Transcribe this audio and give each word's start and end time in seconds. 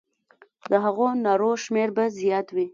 د 0.71 0.73
هغو 0.85 1.07
نارو 1.25 1.51
شمېر 1.63 1.89
به 1.95 2.03
زیات 2.19 2.47
وي. 2.55 2.65